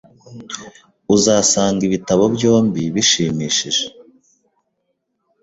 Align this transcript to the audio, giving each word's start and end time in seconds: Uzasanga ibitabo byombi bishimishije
Uzasanga 1.15 1.81
ibitabo 1.89 2.23
byombi 2.35 2.81
bishimishije 2.93 3.85